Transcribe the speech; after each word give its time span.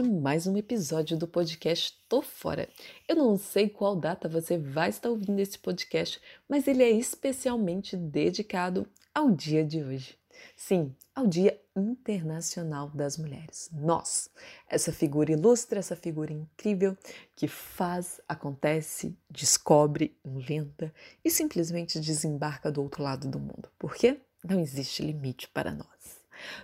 Este 0.00 0.08
é 0.08 0.12
mais 0.18 0.46
um 0.46 0.56
episódio 0.56 1.14
do 1.14 1.28
podcast 1.28 1.94
Tô 2.08 2.22
Fora. 2.22 2.66
Eu 3.06 3.16
não 3.16 3.36
sei 3.36 3.68
qual 3.68 3.94
data 3.94 4.30
você 4.30 4.56
vai 4.56 4.88
estar 4.88 5.10
ouvindo 5.10 5.38
esse 5.38 5.58
podcast, 5.58 6.18
mas 6.48 6.66
ele 6.66 6.82
é 6.82 6.90
especialmente 6.90 7.98
dedicado 7.98 8.88
ao 9.14 9.30
dia 9.30 9.62
de 9.62 9.84
hoje. 9.84 10.16
Sim, 10.56 10.96
ao 11.14 11.26
Dia 11.26 11.60
Internacional 11.76 12.88
das 12.94 13.18
Mulheres. 13.18 13.68
Nós, 13.74 14.30
essa 14.66 14.90
figura 14.90 15.32
ilustre, 15.32 15.78
essa 15.78 15.94
figura 15.94 16.32
incrível 16.32 16.96
que 17.36 17.46
faz, 17.46 18.22
acontece, 18.26 19.14
descobre, 19.28 20.16
inventa 20.24 20.94
e 21.22 21.30
simplesmente 21.30 22.00
desembarca 22.00 22.72
do 22.72 22.82
outro 22.82 23.02
lado 23.02 23.28
do 23.28 23.38
mundo. 23.38 23.68
Por 23.78 23.94
quê? 23.94 24.18
Não 24.42 24.58
existe 24.58 25.02
limite 25.02 25.46
para 25.48 25.70
nós. 25.74 26.19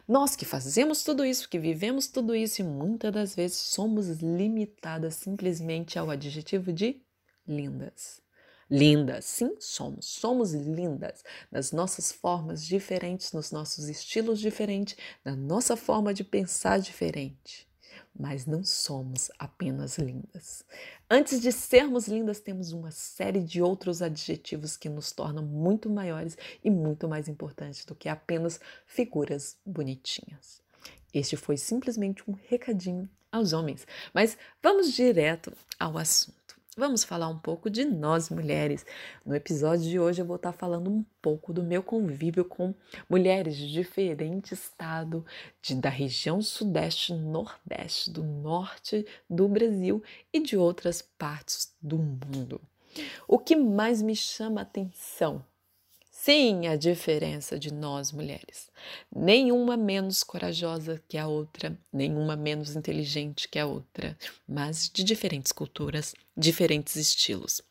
Nós 0.07 0.37
que 0.37 0.45
fazemos 0.45 1.03
tudo 1.03 1.25
isso, 1.25 1.49
que 1.49 1.59
vivemos 1.59 2.07
tudo 2.09 2.35
isso 2.35 2.61
e 2.61 2.65
muitas 2.65 3.13
das 3.13 3.35
vezes 3.35 3.59
somos 3.59 4.09
limitadas 4.21 5.15
simplesmente 5.17 5.99
ao 5.99 6.11
adjetivo 6.11 6.73
de 6.73 7.03
lindas. 7.47 8.21
Lindas, 8.71 9.25
sim, 9.25 9.55
somos. 9.61 10.07
Somos 10.07 10.53
lindas 10.53 11.23
nas 11.53 11.71
nossas 11.71 12.11
formas 12.11 12.65
diferentes, 12.65 13.33
nos 13.33 13.53
nossos 13.53 13.89
estilos 13.89 14.41
diferentes, 14.41 14.97
na 15.25 15.37
nossa 15.37 15.77
forma 15.77 16.13
de 16.13 16.25
pensar 16.25 16.81
diferente 16.81 17.66
mas 18.19 18.47
não 18.47 18.65
somos 18.65 19.31
apenas 19.39 19.99
lindas. 19.99 20.65
Antes 21.11 21.41
de 21.41 21.53
sermos 21.53 22.09
lindas, 22.09 22.41
temos 22.41 22.73
uma 22.73 22.91
série 22.91 23.41
de 23.41 23.61
outros 23.61 24.03
adjetivos 24.03 24.77
que 24.77 24.89
nos 24.89 25.13
tornam 25.13 25.45
muito 25.45 25.91
maiores 25.91 26.37
e 26.63 26.71
muito 26.71 27.09
mais 27.09 27.29
importantes 27.29 27.85
do 27.85 27.95
que 27.95 28.09
apenas 28.09 28.61
figuras 28.87 29.57
bonitinhas. 29.65 30.63
Este 31.13 31.37
foi 31.37 31.57
simplesmente 31.57 32.23
um 32.29 32.35
recadinho 32.49 33.09
aos 33.31 33.53
homens, 33.53 33.87
mas 34.13 34.37
vamos 34.63 34.93
direto 34.93 35.53
ao 35.79 35.99
assunto 35.99 36.46
vamos 36.77 37.05
falar 37.05 37.29
um 37.29 37.39
pouco 37.39 37.71
de 37.71 37.87
nós 37.87 38.29
mulheres. 38.29 38.85
No 39.25 39.35
episódio 39.35 39.89
de 39.89 39.99
hoje 39.99 40.21
eu 40.21 40.27
vou 40.27 40.37
estar 40.37 40.53
falando 40.53 40.91
um 40.91 41.03
pouco 41.23 41.53
do 41.53 41.63
meu 41.63 41.83
convívio 41.83 42.45
com 42.45 42.75
mulheres 43.09 43.57
de 43.57 43.73
diferente 43.73 44.53
estado, 44.53 45.25
de, 45.63 45.75
da 45.75 45.89
região 45.89 46.43
sudeste, 46.43 47.15
nordeste, 47.15 48.11
do 48.11 48.23
norte 48.23 49.07
do 49.29 49.49
Brasil 49.49 50.03
e 50.31 50.39
de 50.39 50.57
outras 50.57 51.01
partes 51.01 51.75
do 51.81 51.97
mundo. 51.97 52.61
O 53.27 53.39
que 53.39 53.57
mais 53.57 54.03
me 54.03 54.15
chama 54.15 54.61
a 54.61 54.63
atenção 54.63 55.43
Sim, 56.27 56.67
a 56.67 56.75
diferença 56.75 57.57
de 57.57 57.73
nós 57.73 58.11
mulheres. 58.11 58.69
Nenhuma 59.15 59.77
menos 59.77 60.25
corajosa 60.25 61.01
que 61.09 61.17
a 61.17 61.29
outra, 61.29 61.79
nenhuma 61.93 62.35
menos 62.35 62.75
inteligente 62.75 63.49
que 63.49 63.61
a 63.61 63.65
outra, 63.65 64.19
mas 64.45 64.91
de 64.93 65.05
diferentes 65.05 65.53
culturas, 65.53 66.17
diferentes 66.37 66.97
estilos. 66.97 67.63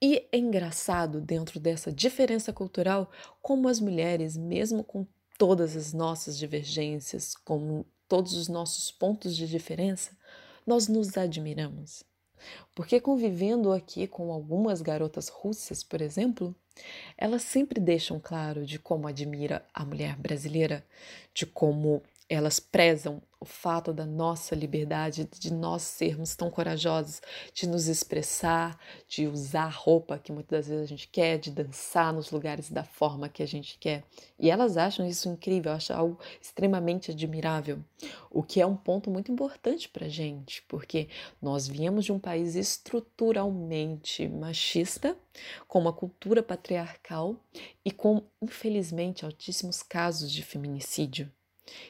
E 0.00 0.24
é 0.30 0.38
engraçado 0.38 1.20
dentro 1.20 1.58
dessa 1.58 1.90
diferença 1.90 2.52
cultural 2.52 3.10
como 3.42 3.66
as 3.66 3.80
mulheres, 3.80 4.36
mesmo 4.36 4.84
com 4.84 5.04
todas 5.36 5.74
as 5.74 5.92
nossas 5.92 6.38
divergências, 6.38 7.34
com 7.34 7.84
todos 8.06 8.34
os 8.34 8.46
nossos 8.46 8.92
pontos 8.92 9.36
de 9.36 9.48
diferença, 9.48 10.16
nós 10.64 10.86
nos 10.86 11.18
admiramos. 11.18 12.04
Porque 12.74 13.00
convivendo 13.00 13.72
aqui 13.72 14.06
com 14.06 14.32
algumas 14.32 14.82
garotas 14.82 15.28
russas, 15.28 15.82
por 15.82 16.00
exemplo, 16.00 16.54
elas 17.16 17.42
sempre 17.42 17.80
deixam 17.80 18.20
claro 18.20 18.66
de 18.66 18.78
como 18.78 19.08
admira 19.08 19.64
a 19.72 19.84
mulher 19.84 20.16
brasileira, 20.16 20.84
de 21.34 21.46
como 21.46 22.02
elas 22.28 22.58
prezam 22.58 23.22
o 23.38 23.44
fato 23.44 23.92
da 23.92 24.06
nossa 24.06 24.54
liberdade, 24.54 25.28
de 25.38 25.52
nós 25.52 25.82
sermos 25.82 26.34
tão 26.34 26.50
corajosos, 26.50 27.20
de 27.52 27.68
nos 27.68 27.86
expressar, 27.86 28.78
de 29.06 29.26
usar 29.26 29.68
roupa 29.68 30.18
que 30.18 30.32
muitas 30.32 30.58
das 30.58 30.68
vezes 30.68 30.84
a 30.84 30.88
gente 30.88 31.08
quer, 31.08 31.38
de 31.38 31.50
dançar 31.50 32.12
nos 32.12 32.30
lugares 32.30 32.70
da 32.70 32.82
forma 32.82 33.28
que 33.28 33.42
a 33.42 33.46
gente 33.46 33.78
quer. 33.78 34.04
E 34.38 34.50
elas 34.50 34.76
acham 34.76 35.06
isso 35.06 35.28
incrível, 35.28 35.72
acham 35.72 35.96
algo 35.96 36.18
extremamente 36.40 37.10
admirável, 37.10 37.78
o 38.30 38.42
que 38.42 38.60
é 38.60 38.66
um 38.66 38.76
ponto 38.76 39.10
muito 39.10 39.30
importante 39.30 39.88
para 39.88 40.06
a 40.06 40.10
gente, 40.10 40.62
porque 40.62 41.08
nós 41.40 41.68
viemos 41.68 42.06
de 42.06 42.12
um 42.12 42.18
país 42.18 42.56
estruturalmente 42.56 44.26
machista, 44.28 45.16
com 45.68 45.78
uma 45.78 45.92
cultura 45.92 46.42
patriarcal 46.42 47.36
e 47.84 47.92
com, 47.92 48.22
infelizmente, 48.40 49.24
altíssimos 49.24 49.82
casos 49.82 50.32
de 50.32 50.42
feminicídio. 50.42 51.30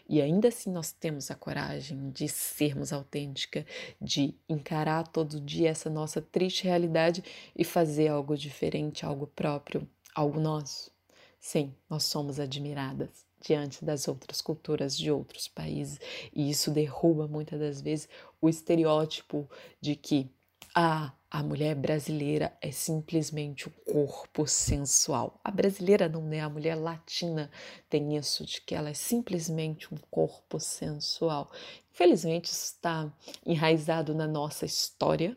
E 0.08 0.20
ainda 0.20 0.48
assim 0.48 0.70
nós 0.70 0.92
temos 0.92 1.30
a 1.30 1.34
coragem 1.34 2.10
de 2.10 2.28
sermos 2.28 2.92
autêntica, 2.92 3.66
de 4.00 4.34
encarar 4.48 5.06
todo 5.06 5.40
dia 5.40 5.70
essa 5.70 5.90
nossa 5.90 6.20
triste 6.20 6.64
realidade 6.64 7.22
e 7.54 7.64
fazer 7.64 8.08
algo 8.08 8.36
diferente, 8.36 9.04
algo 9.04 9.26
próprio, 9.26 9.88
algo 10.14 10.40
nosso. 10.40 10.90
Sim, 11.38 11.74
nós 11.88 12.04
somos 12.04 12.40
admiradas 12.40 13.26
diante 13.40 13.84
das 13.84 14.08
outras 14.08 14.40
culturas 14.40 14.96
de 14.96 15.10
outros 15.10 15.46
países 15.46 16.00
e 16.34 16.50
isso 16.50 16.70
derruba 16.70 17.28
muitas 17.28 17.60
das 17.60 17.80
vezes 17.80 18.08
o 18.40 18.48
estereótipo 18.48 19.48
de 19.80 19.94
que 19.94 20.28
ah, 20.74 21.12
a 21.36 21.42
mulher 21.42 21.74
brasileira 21.74 22.56
é 22.62 22.70
simplesmente 22.70 23.68
o 23.68 23.70
corpo 23.70 24.46
sensual. 24.46 25.38
A 25.44 25.50
brasileira 25.50 26.08
não 26.08 26.32
é, 26.32 26.40
a 26.40 26.48
mulher 26.48 26.74
latina 26.76 27.50
tem 27.90 28.16
isso, 28.16 28.42
de 28.46 28.58
que 28.62 28.74
ela 28.74 28.88
é 28.88 28.94
simplesmente 28.94 29.92
um 29.92 29.98
corpo 30.10 30.58
sensual. 30.58 31.52
Infelizmente, 31.92 32.46
isso 32.46 32.72
está 32.72 33.12
enraizado 33.44 34.14
na 34.14 34.26
nossa 34.26 34.64
história 34.64 35.36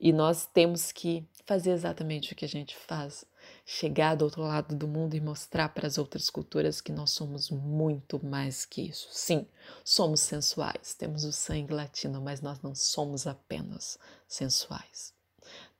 e 0.00 0.10
nós 0.10 0.46
temos 0.46 0.90
que 0.90 1.22
fazer 1.44 1.72
exatamente 1.72 2.32
o 2.32 2.34
que 2.34 2.46
a 2.46 2.48
gente 2.48 2.74
faz 2.74 3.26
chegar 3.70 4.14
do 4.14 4.24
outro 4.24 4.40
lado 4.40 4.74
do 4.74 4.88
mundo 4.88 5.14
e 5.14 5.20
mostrar 5.20 5.68
para 5.68 5.86
as 5.86 5.98
outras 5.98 6.30
culturas 6.30 6.80
que 6.80 6.90
nós 6.90 7.10
somos 7.10 7.50
muito 7.50 8.18
mais 8.24 8.64
que 8.64 8.80
isso. 8.80 9.08
Sim, 9.12 9.46
somos 9.84 10.20
sensuais, 10.20 10.94
temos 10.94 11.22
o 11.24 11.32
sangue 11.32 11.74
latino, 11.74 12.18
mas 12.18 12.40
nós 12.40 12.62
não 12.62 12.74
somos 12.74 13.26
apenas 13.26 13.98
sensuais. 14.26 15.12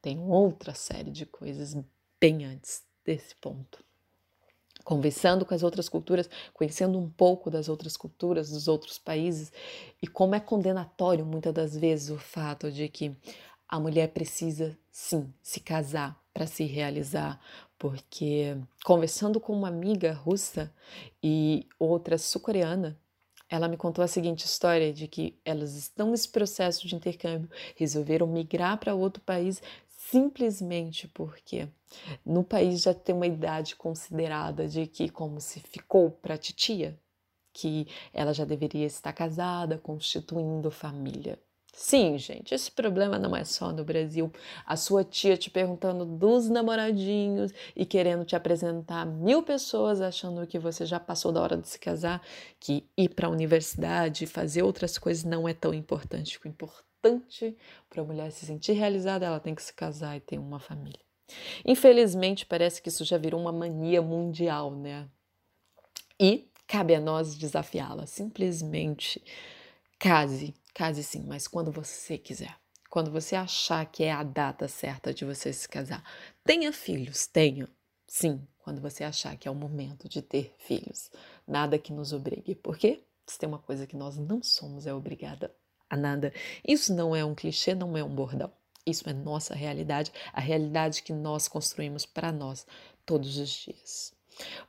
Tem 0.03 0.19
outra 0.19 0.75
série 0.75 1.11
de 1.11 1.25
coisas 1.25 1.75
bem 2.21 2.45
antes 2.45 2.83
desse 3.07 3.35
ponto. 3.37 3.83
Conversando 4.85 5.47
com 5.47 5.55
as 5.55 5.63
outras 5.63 5.89
culturas, 5.89 6.29
conhecendo 6.53 6.99
um 6.99 7.09
pouco 7.09 7.51
das 7.51 7.71
outras 7.71 7.97
culturas, 7.97 8.51
dos 8.51 8.69
outros 8.69 8.99
países, 8.99 9.51
e 10.03 10.07
como 10.07 10.35
é 10.35 10.41
condenatório 10.41 11.25
muitas 11.25 11.55
das 11.55 11.75
vezes 11.75 12.11
o 12.11 12.19
fato 12.19 12.71
de 12.71 12.87
que 12.91 13.17
a 13.67 13.81
mulher 13.81 14.09
precisa 14.09 14.79
sim 14.91 15.33
se 15.43 15.61
casar 15.61 16.23
para 16.39 16.47
se 16.47 16.65
realizar, 16.65 17.41
porque 17.79 18.57
conversando 18.85 19.41
com 19.41 19.53
uma 19.53 19.69
amiga 19.69 20.13
russa 20.13 20.73
e 21.23 21.67
outra 21.79 22.19
sul-coreana, 22.19 22.99
ela 23.49 23.69
me 23.69 23.77
contou 23.77 24.05
a 24.05 24.09
seguinte 24.09 24.45
história 24.45 24.93
de 24.93 25.09
que 25.09 25.39
elas 25.45 25.75
estão 25.75 26.11
nesse 26.11 26.29
processo 26.29 26.87
de 26.87 26.95
intercâmbio, 26.95 27.51
resolveram 27.77 28.27
migrar 28.27 28.79
para 28.79 28.95
outro 28.95 29.23
país 29.23 29.63
simplesmente 29.87 31.09
porque 31.09 31.69
no 32.25 32.45
país 32.45 32.83
já 32.83 32.93
tem 32.93 33.15
uma 33.15 33.27
idade 33.27 33.75
considerada 33.77 34.69
de 34.69 34.87
que 34.87 35.09
como 35.09 35.41
se 35.41 35.61
ficou 35.61 36.11
para 36.11 36.37
titia, 36.37 36.99
que 37.53 37.87
ela 38.13 38.33
já 38.33 38.45
deveria 38.45 38.87
estar 38.87 39.13
casada, 39.13 39.79
constituindo 39.79 40.71
família. 40.71 41.39
Sim, 41.81 42.19
gente, 42.19 42.53
esse 42.53 42.73
problema 42.73 43.21
não 43.21 43.37
é 43.37 43.45
só 43.45 43.71
no 43.71 43.85
Brasil. 43.85 44.33
A 44.67 44.77
sua 44.77 45.05
tia 45.05 45.37
te 45.37 45.49
perguntando 45.49 46.05
dos 46.05 46.49
namoradinhos 46.49 47.53
e 47.75 47.87
querendo 47.87 48.25
te 48.25 48.35
apresentar 48.35 49.07
mil 49.07 49.45
pessoas 49.45 50.01
achando 50.01 50.45
que 50.45 50.59
você 50.59 50.85
já 50.85 50.99
passou 50.99 51.31
da 51.31 51.41
hora 51.41 51.57
de 51.57 51.69
se 51.69 51.79
casar, 51.79 52.21
que 52.59 52.85
ir 52.97 53.11
para 53.11 53.29
a 53.29 53.31
universidade 53.31 54.27
fazer 54.27 54.65
outras 54.65 54.99
coisas 54.99 55.23
não 55.23 55.49
é 55.49 55.55
tão 55.55 55.73
importante. 55.73 56.41
O 56.45 56.49
importante 56.49 57.57
para 57.89 58.03
a 58.03 58.05
mulher 58.05 58.33
se 58.33 58.45
sentir 58.45 58.73
realizada, 58.73 59.25
ela 59.25 59.39
tem 59.39 59.55
que 59.55 59.63
se 59.63 59.73
casar 59.73 60.17
e 60.17 60.21
ter 60.21 60.37
uma 60.37 60.59
família. 60.59 61.01
Infelizmente, 61.65 62.45
parece 62.45 62.83
que 62.83 62.89
isso 62.89 63.05
já 63.05 63.17
virou 63.17 63.41
uma 63.41 63.53
mania 63.53 64.03
mundial, 64.03 64.73
né? 64.73 65.09
E 66.19 66.51
cabe 66.67 66.97
a 66.97 67.01
nós 67.01 67.37
desafiá-la. 67.37 68.05
Simplesmente 68.05 69.23
case, 69.97 70.55
Case 70.79 71.03
sim, 71.03 71.25
mas 71.27 71.49
quando 71.49 71.73
você 71.73 72.17
quiser. 72.17 72.57
Quando 72.89 73.11
você 73.11 73.35
achar 73.35 73.85
que 73.85 74.05
é 74.05 74.13
a 74.13 74.23
data 74.23 74.69
certa 74.69 75.13
de 75.13 75.25
você 75.25 75.53
se 75.53 75.69
casar. 75.69 76.05
Tenha 76.45 76.73
filhos, 76.73 77.27
tenha. 77.27 77.69
Sim, 78.07 78.47
quando 78.59 78.81
você 78.81 79.03
achar 79.03 79.37
que 79.37 79.49
é 79.49 79.51
o 79.51 79.57
momento 79.57 80.09
de 80.09 80.23
ter 80.23 80.55
filhos. 80.57 81.11
Nada 81.45 81.81
que 81.81 81.93
nos 81.93 82.13
obrigue. 82.13 82.55
Porque 82.55 83.05
se 83.27 83.37
tem 83.37 83.49
uma 83.49 83.59
coisa 83.59 83.89
que 83.89 83.97
nós 83.97 84.17
não 84.19 84.41
somos, 84.41 84.87
é 84.87 84.95
obrigada 84.95 85.53
a 85.91 85.97
nada. 85.97 86.33
Isso 86.65 86.95
não 86.95 87.17
é 87.17 87.25
um 87.25 87.35
clichê, 87.35 87.75
não 87.75 87.97
é 87.97 88.05
um 88.05 88.15
bordão. 88.15 88.53
Isso 88.87 89.11
é 89.11 89.13
nossa 89.13 89.57
realidade, 89.57 90.13
a 90.33 90.41
realidade 90.41 91.03
que 91.03 91.13
nós 91.13 91.49
construímos 91.49 92.07
para 92.07 92.31
nós 92.31 92.65
todos 93.05 93.37
os 93.37 93.51
dias. 93.51 94.13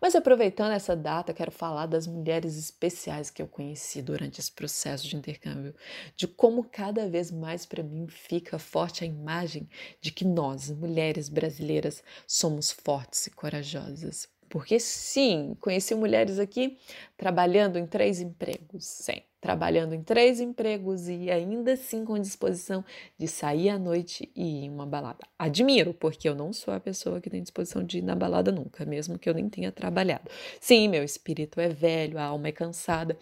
Mas 0.02 0.16
aproveitando 0.16 0.72
essa 0.72 0.96
data, 0.96 1.34
quero 1.34 1.52
falar 1.52 1.86
das 1.86 2.08
mulheres 2.08 2.58
especiais 2.58 3.30
que 3.30 3.42
eu 3.42 3.48
conheci 3.48 4.02
durante 4.02 4.40
esse 4.40 4.52
processo 4.52 5.08
de 5.08 5.16
intercâmbio, 5.16 5.76
de 6.16 6.28
como 6.28 6.64
cada 6.64 7.08
vez 7.10 7.32
mais 7.32 7.66
para 7.66 7.84
mim 7.84 8.08
fica 8.08 8.58
forte 8.60 9.04
a 9.04 9.08
imagem 9.08 9.70
de 10.02 10.12
que 10.12 10.26
nós, 10.26 10.70
mulheres 10.72 11.30
brasileiras, 11.30 12.04
somos 12.28 12.72
fortes 12.72 13.28
e 13.28 13.32
corajosas. 13.32 14.28
Porque 14.50 14.80
sim, 14.80 15.56
conheci 15.60 15.94
mulheres 15.94 16.40
aqui 16.40 16.78
trabalhando 17.16 17.78
em 17.78 17.86
três 17.86 18.20
empregos, 18.20 18.84
sim, 18.84 19.22
trabalhando 19.40 19.94
em 19.94 20.02
três 20.02 20.40
empregos 20.40 21.08
e 21.08 21.30
ainda 21.30 21.74
assim 21.74 22.04
com 22.04 22.18
disposição 22.18 22.84
de 23.18 23.28
sair 23.28 23.70
à 23.70 23.78
noite 23.78 24.30
e 24.36 24.42
ir 24.42 24.66
em 24.66 24.70
uma 24.70 24.86
balada. 24.86 25.20
Admiro, 25.38 25.94
porque 25.94 26.28
eu 26.28 26.36
não 26.36 26.52
sou 26.52 26.74
a 26.74 26.80
pessoa 26.80 27.22
que 27.22 27.30
tem 27.30 27.42
disposição 27.42 27.84
de 27.84 28.00
ir 28.00 28.02
na 28.02 28.16
balada 28.16 28.52
nunca, 28.52 28.86
mesmo 28.86 29.20
que 29.20 29.30
eu 29.30 29.34
nem 29.34 29.48
tenha 29.48 29.72
trabalhado. 29.72 30.30
Sim, 30.60 30.88
meu 30.88 31.04
espírito 31.04 31.60
é 31.62 31.70
velho, 31.70 32.18
a 32.18 32.24
alma 32.24 32.48
é 32.48 32.52
cansada. 32.52 33.18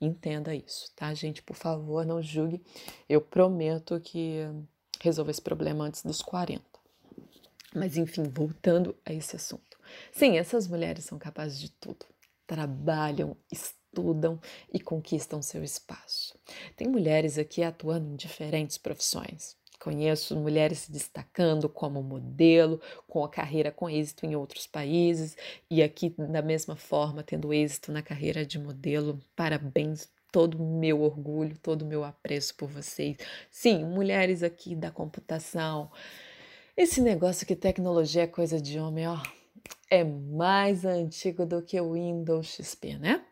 Entenda 0.00 0.52
isso, 0.52 0.90
tá, 0.96 1.14
gente? 1.14 1.42
Por 1.42 1.54
favor, 1.54 2.04
não 2.04 2.20
julgue. 2.20 2.60
Eu 3.08 3.20
prometo 3.20 4.00
que 4.00 4.40
resolvo 5.00 5.30
esse 5.30 5.40
problema 5.40 5.84
antes 5.84 6.02
dos 6.02 6.20
40. 6.20 6.71
Mas 7.74 7.96
enfim, 7.96 8.24
voltando 8.24 8.96
a 9.04 9.12
esse 9.12 9.36
assunto. 9.36 9.78
Sim, 10.12 10.38
essas 10.38 10.66
mulheres 10.66 11.04
são 11.04 11.18
capazes 11.18 11.58
de 11.58 11.70
tudo. 11.70 12.06
Trabalham, 12.46 13.36
estudam 13.50 14.40
e 14.72 14.80
conquistam 14.80 15.40
seu 15.42 15.62
espaço. 15.62 16.38
Tem 16.76 16.88
mulheres 16.88 17.38
aqui 17.38 17.62
atuando 17.62 18.08
em 18.10 18.16
diferentes 18.16 18.78
profissões. 18.78 19.56
Conheço 19.82 20.36
mulheres 20.36 20.78
se 20.80 20.92
destacando 20.92 21.68
como 21.68 22.02
modelo, 22.04 22.80
com 23.08 23.24
a 23.24 23.28
carreira 23.28 23.72
com 23.72 23.90
êxito 23.90 24.24
em 24.24 24.36
outros 24.36 24.64
países 24.64 25.36
e 25.68 25.82
aqui 25.82 26.14
da 26.16 26.40
mesma 26.40 26.76
forma 26.76 27.24
tendo 27.24 27.52
êxito 27.52 27.90
na 27.90 28.00
carreira 28.00 28.46
de 28.46 28.60
modelo. 28.60 29.20
Parabéns, 29.34 30.08
todo 30.30 30.62
o 30.62 30.78
meu 30.78 31.02
orgulho, 31.02 31.58
todo 31.58 31.82
o 31.82 31.86
meu 31.86 32.04
apreço 32.04 32.54
por 32.54 32.68
vocês. 32.68 33.16
Sim, 33.50 33.84
mulheres 33.84 34.44
aqui 34.44 34.76
da 34.76 34.92
computação. 34.92 35.90
Esse 36.74 37.02
negócio 37.02 37.46
que 37.46 37.54
tecnologia 37.54 38.22
é 38.22 38.26
coisa 38.26 38.58
de 38.58 38.78
homem, 38.78 39.06
ó, 39.06 39.18
é 39.90 40.02
mais 40.02 40.86
antigo 40.86 41.44
do 41.44 41.62
que 41.62 41.78
o 41.78 41.92
Windows 41.92 42.46
XP, 42.46 42.96
né? 42.96 43.22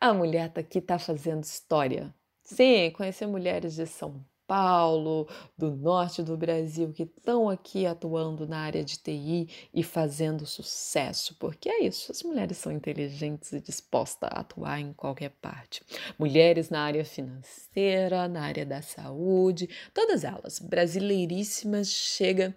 A 0.00 0.14
mulher 0.14 0.50
tá 0.50 0.62
aqui 0.62 0.80
tá 0.80 0.98
fazendo 0.98 1.44
história. 1.44 2.14
Sim, 2.42 2.90
conhecer 2.92 3.26
mulheres 3.26 3.74
de 3.74 3.86
São 3.86 4.24
Paulo, 4.50 5.28
do 5.56 5.70
norte 5.70 6.24
do 6.24 6.36
Brasil, 6.36 6.92
que 6.92 7.04
estão 7.04 7.48
aqui 7.48 7.86
atuando 7.86 8.48
na 8.48 8.58
área 8.58 8.82
de 8.82 8.98
TI 8.98 9.48
e 9.72 9.84
fazendo 9.84 10.44
sucesso, 10.44 11.36
porque 11.38 11.68
é 11.68 11.84
isso, 11.84 12.10
as 12.10 12.20
mulheres 12.24 12.58
são 12.58 12.72
inteligentes 12.72 13.52
e 13.52 13.60
dispostas 13.60 14.28
a 14.32 14.40
atuar 14.40 14.80
em 14.80 14.92
qualquer 14.92 15.30
parte. 15.40 15.84
Mulheres 16.18 16.68
na 16.68 16.82
área 16.82 17.04
financeira, 17.04 18.26
na 18.26 18.42
área 18.42 18.66
da 18.66 18.82
saúde, 18.82 19.68
todas 19.94 20.24
elas, 20.24 20.58
brasileiríssimas, 20.58 21.86
chegam 21.86 22.52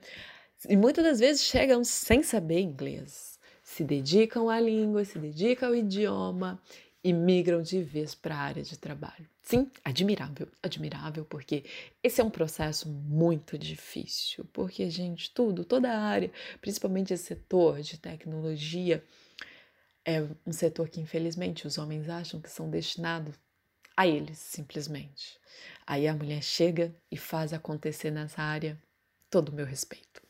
e 0.68 0.76
muitas 0.76 1.04
das 1.04 1.20
vezes 1.20 1.44
chegam 1.44 1.84
sem 1.84 2.24
saber 2.24 2.60
inglês, 2.60 3.38
se 3.62 3.84
dedicam 3.84 4.50
à 4.50 4.60
língua, 4.60 5.06
se 5.06 5.20
dedicam 5.20 5.70
ao 5.70 5.76
idioma 5.76 6.60
e 7.04 7.12
migram 7.12 7.62
de 7.62 7.84
vez 7.84 8.16
para 8.16 8.36
a 8.36 8.40
área 8.40 8.64
de 8.64 8.78
trabalho. 8.78 9.28
Sim, 9.42 9.70
admirável, 9.84 10.48
admirável, 10.62 11.26
porque 11.26 11.66
esse 12.02 12.22
é 12.22 12.24
um 12.24 12.30
processo 12.30 12.88
muito 12.88 13.58
difícil, 13.58 14.46
porque, 14.54 14.90
gente, 14.90 15.30
tudo, 15.32 15.66
toda 15.66 15.92
a 15.92 16.00
área, 16.00 16.32
principalmente 16.62 17.14
esse 17.14 17.26
setor 17.26 17.82
de 17.82 17.98
tecnologia, 17.98 19.04
é 20.06 20.22
um 20.46 20.54
setor 20.54 20.88
que, 20.88 21.02
infelizmente, 21.02 21.68
os 21.68 21.78
homens 21.78 22.10
acham 22.10 22.40
que 22.40 22.50
são 22.50 22.70
destinados 22.70 23.36
a 23.98 24.08
eles, 24.08 24.38
simplesmente. 24.38 25.38
Aí 25.86 26.08
a 26.08 26.16
mulher 26.16 26.42
chega 26.42 26.96
e 27.12 27.18
faz 27.18 27.54
acontecer 27.54 28.12
nessa 28.12 28.42
área 28.42 28.82
todo 29.30 29.50
o 29.50 29.56
meu 29.56 29.66
respeito 29.66 30.24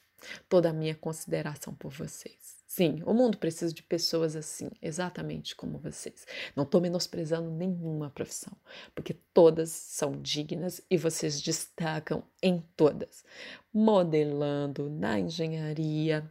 toda 0.50 0.70
a 0.70 0.74
minha 0.74 0.96
consideração 0.96 1.74
por 1.74 1.92
vocês. 1.92 2.63
Sim, 2.76 3.04
o 3.06 3.14
mundo 3.14 3.38
precisa 3.38 3.72
de 3.72 3.84
pessoas 3.84 4.36
assim, 4.36 4.68
exatamente 4.82 5.56
como 5.56 5.78
vocês. 5.78 6.26
Não 6.56 6.64
estou 6.64 6.82
menosprezando 6.82 7.52
nenhuma 7.52 8.10
profissão, 8.10 8.52
porque 8.96 9.14
todas 9.32 9.70
são 9.70 10.20
dignas 10.20 10.82
e 10.90 10.98
vocês 10.98 11.40
destacam 11.40 12.24
em 12.42 12.64
todas. 12.76 13.24
Modelando, 13.72 14.90
na 14.90 15.20
engenharia, 15.20 16.28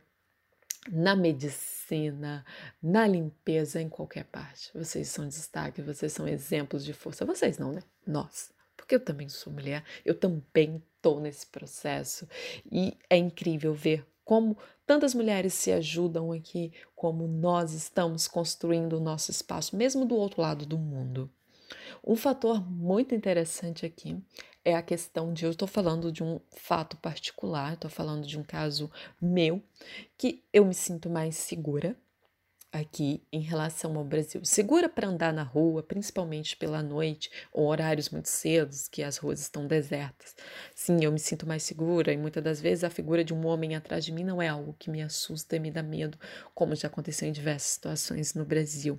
na 0.91 1.15
medicina, 1.15 2.45
na 2.83 3.07
limpeza, 3.07 3.81
em 3.81 3.89
qualquer 3.89 4.25
parte. 4.25 4.69
Vocês 4.75 5.07
são 5.07 5.29
destaque, 5.29 5.81
vocês 5.81 6.13
são 6.13 6.27
exemplos 6.27 6.85
de 6.85 6.93
força. 6.93 7.25
Vocês 7.25 7.57
não, 7.57 7.71
né? 7.71 7.85
Nós 8.05 8.51
porque 8.77 8.97
eu 8.97 9.01
também 9.01 9.29
sou 9.29 9.53
mulher, 9.53 9.85
eu 10.05 10.13
também 10.13 10.83
estou 10.97 11.21
nesse 11.21 11.47
processo 11.47 12.29
e 12.71 12.99
é 13.09 13.17
incrível 13.17 13.73
ver 13.73 14.05
como 14.33 14.57
tantas 14.87 15.13
mulheres 15.13 15.53
se 15.53 15.71
ajudam 15.71 16.33
aqui, 16.33 16.73
como 16.97 17.29
nós 17.29 17.75
estamos 17.75 18.27
construindo 18.27 18.95
o 18.95 19.01
nosso 19.01 19.31
espaço, 19.31 19.77
mesmo 19.77 20.07
do 20.07 20.15
outro 20.15 20.41
lado 20.41 20.65
do 20.65 20.79
mundo. 20.79 21.31
Um 22.03 22.17
fator 22.17 22.67
muito 22.67 23.15
interessante 23.15 23.85
aqui 23.85 24.19
é 24.65 24.75
a 24.75 24.81
questão 24.81 25.35
de 25.35 25.45
eu 25.45 25.51
estou 25.51 25.69
falando 25.69 26.11
de 26.11 26.25
um 26.25 26.41
fato 26.49 26.97
particular, 26.97 27.75
estou 27.75 27.91
falando 27.91 28.27
de 28.27 28.39
um 28.39 28.43
caso 28.43 28.91
meu 29.21 29.63
que 30.17 30.43
eu 30.51 30.65
me 30.65 30.73
sinto 30.73 31.11
mais 31.11 31.37
segura 31.37 31.95
aqui 32.73 33.23
em 33.31 33.41
relação 33.41 33.97
ao 33.99 34.05
Brasil. 34.05 34.43
Segura 34.45 34.89
para 34.89 35.07
andar 35.07 35.33
na 35.33 35.43
rua, 35.43 35.83
principalmente 35.83 36.57
pela 36.57 36.83
noite 36.83 37.31
ou 37.53 37.67
horários 37.67 38.09
muito 38.09 38.29
cedos, 38.29 38.89
que 38.89 39.03
as 39.03 39.19
ruas 39.19 39.41
estão 39.41 39.67
desertas. 39.67 40.35
Sim, 40.75 41.05
eu 41.05 41.13
me 41.13 41.19
sinto 41.19 41.47
mais 41.47 41.63
segura 41.63 42.13
e 42.13 42.17
muitas 42.17 42.43
das 42.43 42.61
vezes 42.61 42.83
a 42.83 42.91
figura 42.91 43.23
de 43.23 43.35
um 43.35 43.47
homem 43.47 43.77
atrás 43.77 44.05
de 44.05 44.11
mim 44.11 44.25
não 44.25 44.41
é 44.41 44.49
algo 44.49 44.75
que 44.79 44.91
me 44.91 45.03
assusta 45.03 45.57
e 45.57 45.61
me 45.61 45.71
dá 45.71 45.83
medo, 45.83 46.19
como 46.55 46.75
já 46.75 46.89
aconteceu 46.89 47.29
em 47.29 47.33
diversas 47.33 47.73
situações 47.73 48.33
no 48.33 48.45
Brasil. 48.45 48.99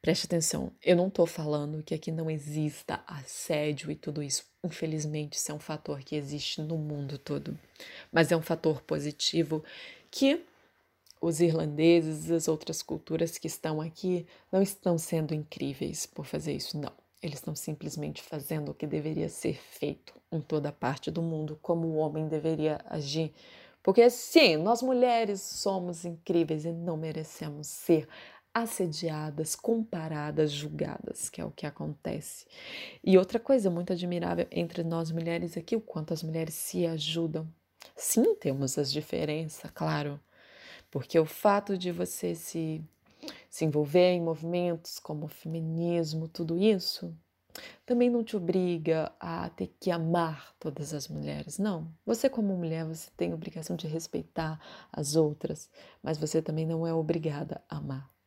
Preste 0.00 0.26
atenção, 0.26 0.72
eu 0.80 0.94
não 0.94 1.08
estou 1.08 1.26
falando 1.26 1.82
que 1.82 1.92
aqui 1.92 2.12
não 2.12 2.30
exista 2.30 3.02
assédio 3.04 3.90
e 3.90 3.96
tudo 3.96 4.22
isso. 4.22 4.44
Infelizmente, 4.62 5.34
isso 5.34 5.50
é 5.50 5.54
um 5.54 5.58
fator 5.58 5.98
que 6.00 6.14
existe 6.14 6.62
no 6.62 6.78
mundo 6.78 7.18
todo. 7.18 7.58
Mas 8.12 8.30
é 8.30 8.36
um 8.36 8.42
fator 8.42 8.80
positivo 8.82 9.64
que 10.08 10.44
os 11.20 11.40
irlandeses 11.40 12.30
as 12.30 12.48
outras 12.48 12.82
culturas 12.82 13.38
que 13.38 13.46
estão 13.46 13.80
aqui 13.80 14.26
não 14.50 14.62
estão 14.62 14.98
sendo 14.98 15.34
incríveis 15.34 16.06
por 16.06 16.24
fazer 16.24 16.52
isso, 16.52 16.78
não. 16.78 16.92
Eles 17.22 17.38
estão 17.38 17.54
simplesmente 17.54 18.22
fazendo 18.22 18.70
o 18.70 18.74
que 18.74 18.86
deveria 18.86 19.28
ser 19.28 19.54
feito 19.54 20.14
em 20.30 20.40
toda 20.40 20.70
parte 20.70 21.10
do 21.10 21.20
mundo, 21.20 21.58
como 21.60 21.88
o 21.88 21.96
homem 21.96 22.28
deveria 22.28 22.80
agir. 22.88 23.32
Porque 23.82 24.08
sim, 24.10 24.56
nós 24.56 24.82
mulheres 24.82 25.40
somos 25.40 26.04
incríveis 26.04 26.64
e 26.64 26.72
não 26.72 26.96
merecemos 26.96 27.66
ser 27.66 28.08
assediadas, 28.52 29.54
comparadas, 29.54 30.50
julgadas, 30.50 31.28
que 31.28 31.40
é 31.40 31.44
o 31.44 31.50
que 31.50 31.66
acontece. 31.66 32.46
E 33.04 33.16
outra 33.16 33.38
coisa 33.38 33.70
muito 33.70 33.92
admirável 33.92 34.46
entre 34.50 34.82
nós 34.82 35.10
mulheres 35.10 35.56
aqui, 35.56 35.76
o 35.76 35.80
quanto 35.80 36.12
as 36.12 36.22
mulheres 36.22 36.54
se 36.54 36.86
ajudam. 36.86 37.48
Sim, 37.96 38.34
temos 38.36 38.78
as 38.78 38.92
diferenças, 38.92 39.70
claro, 39.72 40.20
porque 40.90 41.18
o 41.18 41.26
fato 41.26 41.76
de 41.76 41.92
você 41.92 42.34
se, 42.34 42.82
se 43.50 43.64
envolver 43.64 44.12
em 44.12 44.22
movimentos 44.22 44.98
como 44.98 45.26
o 45.26 45.28
feminismo, 45.28 46.28
tudo 46.28 46.58
isso, 46.58 47.14
também 47.84 48.10
não 48.10 48.22
te 48.22 48.36
obriga 48.36 49.12
a 49.18 49.48
ter 49.50 49.74
que 49.80 49.90
amar 49.90 50.54
todas 50.58 50.94
as 50.94 51.08
mulheres. 51.08 51.58
Não. 51.58 51.92
Você, 52.04 52.28
como 52.28 52.56
mulher, 52.56 52.84
você 52.84 53.10
tem 53.16 53.32
a 53.32 53.34
obrigação 53.34 53.76
de 53.76 53.86
respeitar 53.86 54.60
as 54.92 55.16
outras, 55.16 55.68
mas 56.02 56.18
você 56.18 56.40
também 56.40 56.66
não 56.66 56.86
é 56.86 56.92
obrigada 56.92 57.62
a 57.68 57.76
amar. 57.76 58.17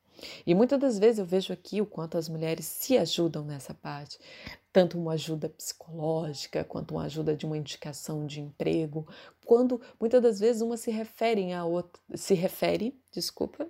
E 0.45 0.53
muitas 0.53 0.79
das 0.79 0.99
vezes 0.99 1.19
eu 1.19 1.25
vejo 1.25 1.51
aqui 1.53 1.81
o 1.81 1.85
quanto 1.85 2.17
as 2.17 2.29
mulheres 2.29 2.65
se 2.65 2.97
ajudam 2.97 3.43
nessa 3.43 3.73
parte, 3.73 4.17
tanto 4.71 4.97
uma 4.97 5.13
ajuda 5.13 5.49
psicológica, 5.49 6.63
quanto 6.63 6.95
uma 6.95 7.03
ajuda 7.03 7.35
de 7.35 7.45
uma 7.45 7.57
indicação 7.57 8.25
de 8.25 8.41
emprego, 8.41 9.07
quando 9.45 9.81
muitas 9.99 10.21
das 10.21 10.39
vezes 10.39 10.61
uma 10.61 10.77
se 10.77 10.91
refere 10.91 11.51
a 11.51 11.65
outra, 11.65 12.01
se 12.15 12.33
refere, 12.33 12.95
desculpa, 13.11 13.67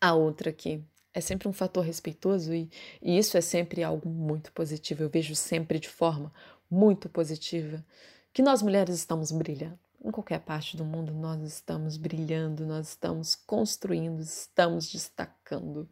a 0.00 0.14
outra 0.14 0.50
aqui. 0.50 0.82
É 1.12 1.20
sempre 1.20 1.48
um 1.48 1.52
fator 1.52 1.84
respeitoso 1.84 2.54
e, 2.54 2.70
e 3.02 3.18
isso 3.18 3.36
é 3.36 3.40
sempre 3.40 3.82
algo 3.82 4.08
muito 4.08 4.52
positivo. 4.52 5.02
Eu 5.02 5.10
vejo 5.10 5.34
sempre 5.34 5.78
de 5.78 5.88
forma 5.88 6.32
muito 6.70 7.08
positiva 7.08 7.84
que 8.32 8.42
nós 8.42 8.62
mulheres 8.62 8.94
estamos 8.94 9.32
brilhando 9.32 9.78
em 10.02 10.10
qualquer 10.10 10.40
parte 10.40 10.76
do 10.76 10.84
mundo, 10.84 11.12
nós 11.12 11.42
estamos 11.42 11.96
brilhando, 11.96 12.66
nós 12.66 12.88
estamos 12.88 13.34
construindo, 13.34 14.20
estamos 14.20 14.90
destacando. 14.90 15.88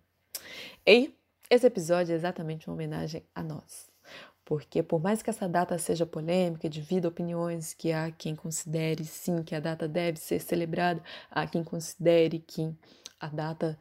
E 0.86 1.14
esse 1.50 1.66
episódio 1.66 2.12
é 2.12 2.16
exatamente 2.16 2.68
uma 2.68 2.74
homenagem 2.74 3.22
a 3.34 3.42
nós, 3.42 3.90
porque 4.44 4.82
por 4.82 5.00
mais 5.00 5.22
que 5.22 5.30
essa 5.30 5.48
data 5.48 5.78
seja 5.78 6.06
polêmica, 6.06 6.68
divida 6.68 7.08
opiniões, 7.08 7.74
que 7.74 7.92
há 7.92 8.10
quem 8.10 8.34
considere 8.34 9.04
sim 9.04 9.42
que 9.42 9.54
a 9.54 9.60
data 9.60 9.86
deve 9.86 10.18
ser 10.18 10.40
celebrada, 10.40 11.02
há 11.30 11.46
quem 11.46 11.62
considere 11.62 12.38
que 12.38 12.74
a 13.20 13.28
data 13.28 13.78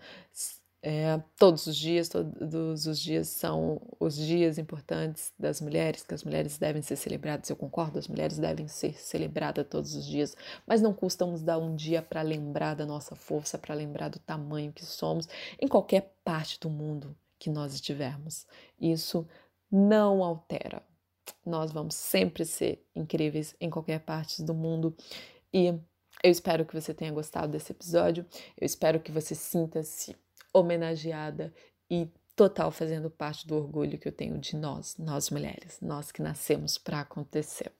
é, 0.89 1.21
todos 1.37 1.67
os 1.67 1.75
dias, 1.75 2.07
todos 2.07 2.85
os 2.87 2.97
dias 2.97 3.27
são 3.27 3.81
os 3.99 4.15
dias 4.15 4.57
importantes 4.57 5.33
das 5.37 5.59
mulheres, 5.59 6.01
que 6.01 6.13
as 6.13 6.23
mulheres 6.23 6.57
devem 6.57 6.81
ser 6.81 6.95
celebradas. 6.95 7.49
Eu 7.49 7.57
concordo, 7.57 7.99
as 7.99 8.07
mulheres 8.07 8.39
devem 8.39 8.69
ser 8.69 8.93
celebradas 8.93 9.67
todos 9.69 9.93
os 9.95 10.05
dias, 10.05 10.33
mas 10.65 10.81
não 10.81 10.93
custa 10.93 11.25
nos 11.25 11.41
dar 11.41 11.57
um 11.57 11.75
dia 11.75 12.01
para 12.01 12.21
lembrar 12.21 12.73
da 12.73 12.85
nossa 12.85 13.15
força, 13.15 13.57
para 13.57 13.75
lembrar 13.75 14.07
do 14.07 14.17
tamanho 14.19 14.71
que 14.71 14.85
somos 14.85 15.27
em 15.59 15.67
qualquer 15.67 16.15
parte 16.23 16.57
do 16.57 16.69
mundo 16.69 17.13
que 17.37 17.49
nós 17.49 17.73
estivermos. 17.73 18.47
Isso 18.79 19.27
não 19.69 20.23
altera. 20.23 20.81
Nós 21.45 21.69
vamos 21.73 21.95
sempre 21.95 22.45
ser 22.45 22.81
incríveis 22.95 23.53
em 23.59 23.69
qualquer 23.69 23.99
parte 23.99 24.41
do 24.41 24.53
mundo 24.53 24.95
e 25.53 25.67
eu 26.23 26.31
espero 26.31 26.65
que 26.65 26.73
você 26.73 26.93
tenha 26.93 27.11
gostado 27.11 27.51
desse 27.51 27.73
episódio. 27.73 28.25
Eu 28.57 28.65
espero 28.65 29.01
que 29.01 29.11
você 29.11 29.35
sinta-se 29.35 30.15
homenageada 30.59 31.53
e 31.89 32.07
total 32.35 32.71
fazendo 32.71 33.09
parte 33.09 33.47
do 33.47 33.55
orgulho 33.55 33.97
que 33.97 34.07
eu 34.07 34.11
tenho 34.11 34.37
de 34.37 34.55
nós, 34.55 34.95
nós 34.97 35.29
mulheres, 35.29 35.79
nós 35.81 36.11
que 36.11 36.21
nascemos 36.21 36.77
para 36.77 37.01
acontecer. 37.01 37.71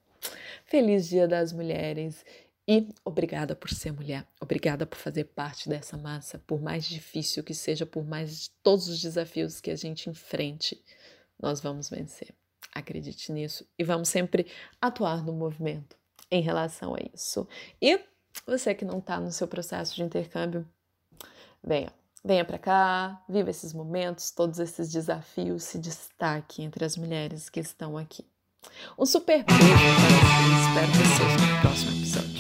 Feliz 0.65 1.07
Dia 1.07 1.27
das 1.27 1.53
Mulheres 1.53 2.25
e 2.67 2.89
obrigada 3.05 3.55
por 3.55 3.69
ser 3.69 3.93
mulher, 3.93 4.25
obrigada 4.41 4.85
por 4.85 4.97
fazer 4.97 5.25
parte 5.25 5.69
dessa 5.69 5.95
massa, 5.95 6.39
por 6.45 6.61
mais 6.61 6.85
difícil 6.85 7.43
que 7.43 7.53
seja, 7.53 7.85
por 7.85 8.03
mais 8.03 8.51
todos 8.61 8.89
os 8.89 9.01
desafios 9.01 9.61
que 9.61 9.71
a 9.71 9.75
gente 9.75 10.09
enfrente 10.09 10.83
nós 11.39 11.61
vamos 11.61 11.89
vencer. 11.89 12.33
Acredite 12.73 13.31
nisso 13.31 13.65
e 13.77 13.83
vamos 13.83 14.09
sempre 14.09 14.47
atuar 14.81 15.23
no 15.23 15.33
movimento 15.33 15.95
em 16.29 16.41
relação 16.41 16.95
a 16.95 16.99
isso. 17.13 17.47
E 17.81 17.99
você 18.45 18.73
que 18.75 18.85
não 18.85 18.99
está 18.99 19.19
no 19.19 19.31
seu 19.31 19.47
processo 19.47 19.95
de 19.95 20.03
intercâmbio, 20.03 20.67
venha, 21.63 21.91
Venha 22.27 22.43
para 22.43 22.57
cá, 22.57 23.23
viva 23.29 23.49
esses 23.49 23.73
momentos, 23.73 24.31
todos 24.31 24.59
esses 24.59 24.91
desafios, 24.91 25.63
se 25.63 25.79
destaque 25.79 26.61
entre 26.61 26.83
as 26.83 26.97
mulheres 26.97 27.49
que 27.49 27.61
estão 27.61 27.97
aqui. 27.97 28.25
Um 28.99 29.05
super 29.05 29.45
beijo 29.45 29.63
para 29.63 29.77
vocês, 29.95 30.67
espero 30.67 30.91
vocês 30.91 31.53
no 31.53 31.61
próximo 31.61 31.91
episódio. 31.91 32.36